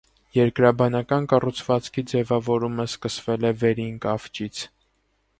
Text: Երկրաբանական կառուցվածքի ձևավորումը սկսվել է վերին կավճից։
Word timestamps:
Երկրաբանական 0.35 1.25
կառուցվածքի 1.33 2.03
ձևավորումը 2.11 2.85
սկսվել 2.91 3.45
է 3.51 3.51
վերին 3.65 3.93
կավճից։ 4.07 4.63